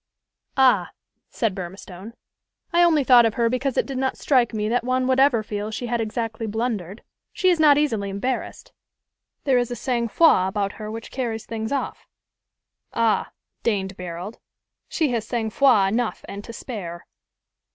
[0.57, 0.89] "Ah!"
[1.29, 2.13] said Burmistone.
[2.73, 5.43] "I only thought of her because it did not strike me that one would ever
[5.43, 7.03] feel she had exactly blundered.
[7.31, 8.71] She is not easily embarrassed.
[9.43, 12.07] There is a sang froid about her which carries things off."
[12.95, 13.29] "Ah!"
[13.61, 14.39] deigned Barold:
[14.89, 17.05] "she has sang froid enough and to spare."